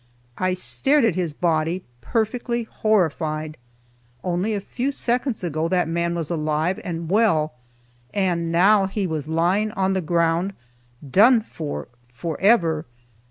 [0.39, 3.55] I stared at his body, perfectly horrified!
[4.23, 7.53] Only a few seconds ago that man was alive and well,
[8.11, 10.53] and now he was lying on the ground,
[11.07, 12.87] done for, forever!